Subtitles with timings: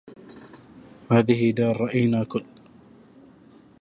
[1.11, 2.45] هذه دار رأينا كل